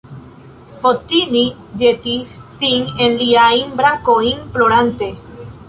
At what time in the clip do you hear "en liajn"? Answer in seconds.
3.07-3.79